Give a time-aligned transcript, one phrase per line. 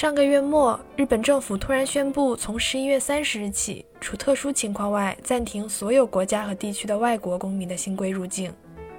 [0.00, 8.50] 上个月末，日本政府突然宣布，从十一月三十日起，除特殊情况外，暂停所有国家和地区的外国公民的新规入境。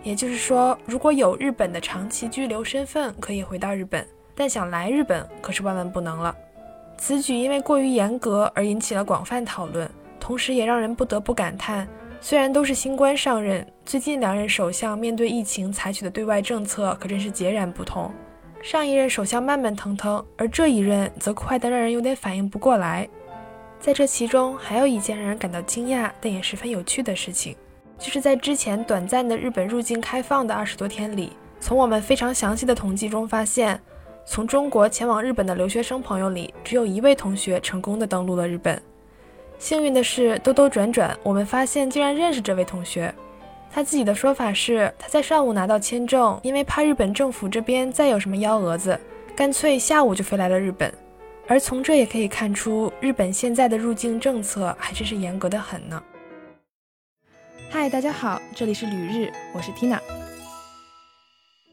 [0.03, 6.35] 也就是说，如果有日本的长期居留身份，可以回到日本，但想来日本可是万万不能了。
[6.99, 9.89] 此举因为过于严格而引起了广泛讨论，
[10.19, 11.87] 同时也让人不得不感叹：
[12.19, 18.13] 虽然都是新官上任，最近两任首相面对疫情采取的对外政策可真是截然不同。
[18.63, 23.09] 上一任首相慢慢腾腾，而这一任则快得让人有点反应不过来。
[23.79, 27.55] 在这其中，还有一件让人感到惊讶但也十分有趣的事情，
[27.97, 33.81] 就是在之前短暂的日本入境开放的二十多天里，从我们非常详细的统计中发现，
[34.27, 38.79] 从中国前往日本的留学生朋友里，只有一位同学成功的登陆了日本。
[39.57, 43.13] 幸运的是，兜兜转转，我们发现竟然认识这位同学。
[43.73, 48.99] 他自己的说法是，他在上午拿到签证，因为怕日本政府这边再有什么幺蛾子，
[49.33, 50.93] 干脆下午就飞来了日本。
[51.47, 56.03] 而从这也可以看出，日本现在的入境政策还真是严格的很呢。
[57.69, 59.99] 嗨，大家好，这里是旅日，我是 Tina，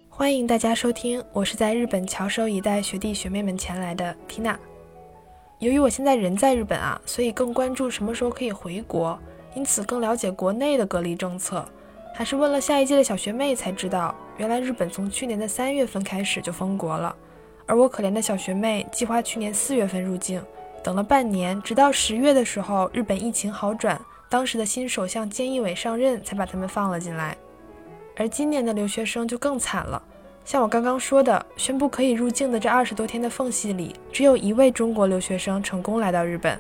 [0.08, 1.22] 欢迎大家收听。
[1.32, 4.56] 我是在日本翘首以待学弟学妹们前来的 Tina。
[5.58, 9.18] 由于我现在人在日本啊，所以更关注什么时候可以回国，
[9.54, 11.68] 因此更了解国内的隔离政策。
[12.18, 17.14] 还是问了下一届的小学妹才知道，原来日本从去年的三月份开始就封国了。
[17.64, 20.42] 而我可怜的小学妹计划去年四月份入境，
[20.82, 23.96] 等了半年，直到十月的时候，日本疫情好转，
[24.28, 27.36] 当时的新首相菅义伟上任，才把他们放了进来。
[28.16, 30.02] 而今年的留学生就更惨了，
[30.44, 36.58] 像我刚刚说的，宣布可以入境的这二十多天的缝隙里，只有一位中国留学生成功来到日本。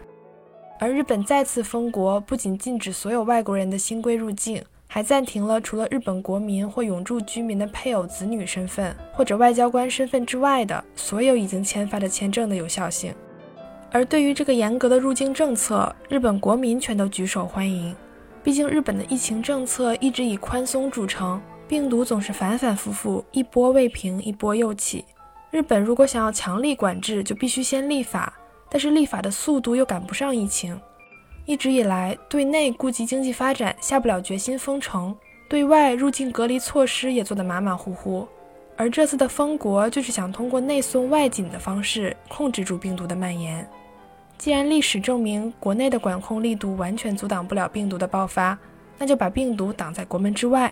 [0.78, 4.62] 而日本再次封国，不仅禁止所有外国人的新规入境。
[4.90, 13.14] 还暂停了除了日本国民或永住居民的配偶、子女身份或者外交官身份之外的所有已经签发的签证的有效性。
[13.92, 17.94] 而对于这个严格的入境政策，日本国民全都举手欢迎。
[18.42, 25.04] 毕竟日本的疫情政策一直以宽松著称，病毒总是反反复复，一波未平一波又起。
[25.50, 28.32] 日本如果想要强力管制，就必须先立法，
[28.70, 30.78] 但是立法的速度又赶不上疫情。
[31.48, 35.14] 一直以来，对内顾及经济发展，下不了决心封城；
[35.48, 38.28] 对外入境隔离措施也做得马马虎虎。
[38.76, 43.66] 而这次的封国，就是想通过内松外紧的方式控制住病毒的蔓延。
[44.36, 48.58] 既然历史证明国内的管控力度完全阻挡不了病毒的爆发，
[48.98, 50.70] 那就把病毒挡在国门之外。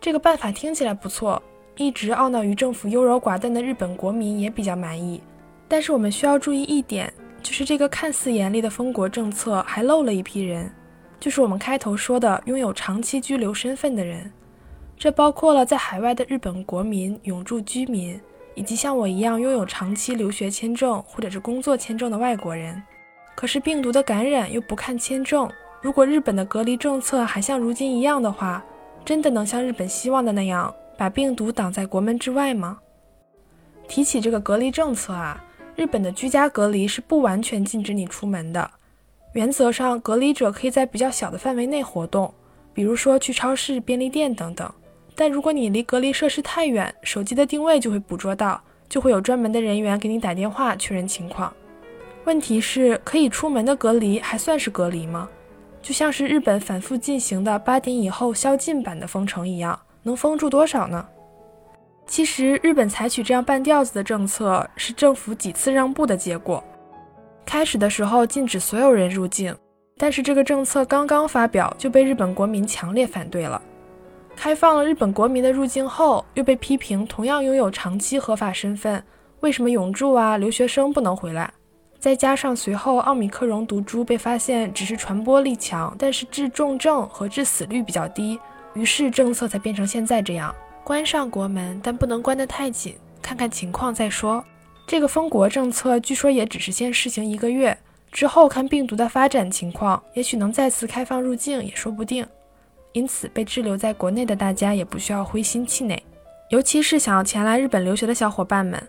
[0.00, 1.40] 这个办法听起来不错，
[1.76, 5.22] 一直懊恼于政府优柔寡断的日本国民也比较满意。
[5.68, 7.14] 但是我们需要注意一点。
[7.46, 10.68] 就是这个看似严厉的封国政策，还漏了一批人，
[11.20, 14.28] 就是我们开头说的拥有长期居留身份的人。
[14.98, 18.20] 这包括了在海外的日本国民、永住居民，
[18.56, 22.82] 以及像我一样拥有长期留学签证或者是工作签证的外国人。
[23.36, 25.48] 可是病毒的感染又不看签证，
[25.80, 28.64] 如果日本的隔离政策还像如今一样的话，
[29.04, 32.80] 真的能像日本希望的那样把病毒挡在国门之外吗？
[33.86, 35.40] 提起这个隔离政策啊。
[35.76, 38.70] 日本的居家隔离是不完全禁止你出门的，
[39.34, 42.32] 原则上隔离者可以在比较小的范围内活动，
[42.72, 44.72] 比如说去超市、便利店等等。
[45.14, 51.52] 但如果你离隔离设施太远，手机的定位就会捕捉到，就会有专门的人员给你打电话确认情况。
[52.24, 55.28] 问题是，可以出门的隔离还算是隔离吗？
[55.82, 61.06] 就像是日本反复进行的八点以后宵禁版的封城一样，能封住多少呢？
[62.06, 66.62] 其实，日本采取这样半吊子的政策是政府几次让步的结果。
[67.44, 69.54] 开始的时候禁止所有人入境，
[69.98, 73.60] 但是这个政策刚刚发表就被日本国民强烈反对了。
[74.36, 79.02] 开放了日本国民的入境后，又被批评同样拥有长期合法身份，
[79.40, 81.52] 为什么永住啊留学生不能回来？
[81.98, 88.38] 再加上随后奥米克戎毒株被发现只是传播力强，但是致重症和致死率比较低，
[88.74, 90.54] 于是政策才变成现在这样。
[90.86, 94.44] 关上国门，但不能关得太紧，看看情况再说。
[94.86, 97.76] 这个封国政策据说也只是先试行一个月，
[98.12, 102.24] 之后看病毒的发展情况，也许能再次开放入境也说不定。
[102.92, 106.00] 因此，被滞留在国内的大家也不需要灰心气馁，
[106.50, 108.80] 尤其是想要前来日本留学的小伙伴们。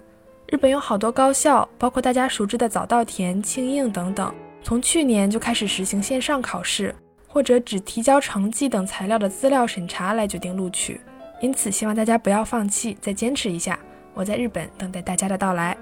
[0.49, 4.31] 日本有好多高校，包括大家熟知的早稻田、庆应等等，
[4.61, 6.93] 从去年就开始实行线上考试，
[7.27, 11.01] 或者只提交成绩等材料的资料审查来决定录取。
[11.39, 13.79] 因此，希望大家不要放弃，再坚持一下。
[14.13, 15.77] 我在日本等待大家的到来。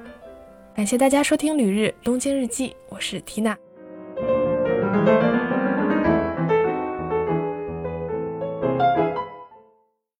[0.75, 3.57] 感谢大家收听《旅日东京日记》，我是缇娜。